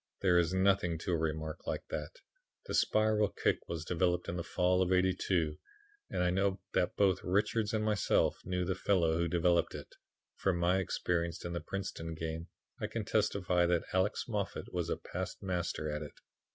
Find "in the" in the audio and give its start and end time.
4.27-4.43, 11.45-11.61